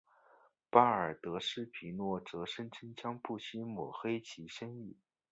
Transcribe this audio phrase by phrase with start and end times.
[0.71, 4.97] 巴尔德斯皮诺则声称将不惜抹黑其声誉。